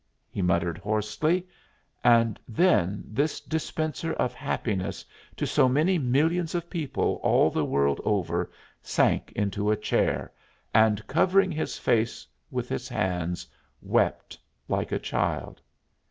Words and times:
he 0.31 0.41
muttered 0.41 0.79
hoarsely; 0.79 1.45
and 2.03 2.39
then 2.47 3.03
this 3.05 3.39
dispenser 3.39 4.13
of 4.13 4.33
happiness 4.33 5.05
to 5.37 5.45
so 5.45 5.69
many 5.69 5.99
millions 5.99 6.55
of 6.55 6.71
people 6.71 7.19
all 7.21 7.51
the 7.51 7.63
world 7.63 8.01
over 8.03 8.49
sank 8.81 9.31
into 9.35 9.69
a 9.69 9.77
chair, 9.77 10.31
and, 10.73 11.05
covering 11.05 11.51
his 11.51 11.77
face 11.77 12.25
with 12.49 12.67
his 12.67 12.89
hands, 12.89 13.45
wept 13.79 14.39
like 14.67 14.91
a 14.91 14.97
child. 14.97 15.61